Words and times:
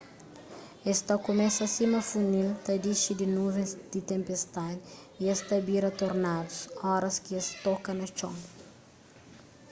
es 0.91 0.99
ta 1.07 1.15
kumesa 1.25 1.65
sima 1.77 1.99
funil 2.11 2.47
ta 2.65 2.71
dixi 2.85 3.13
di 3.19 3.27
nuvens 3.37 3.71
di 3.91 3.99
tenpestadi 4.11 4.77
y 5.21 5.23
es 5.33 5.39
ta 5.47 5.55
bira 5.67 5.91
tornadus 6.01 6.57
óras 6.95 7.15
ki 7.23 7.33
es 7.41 7.47
toka 7.65 7.91
na 7.95 8.07
txon 8.17 8.35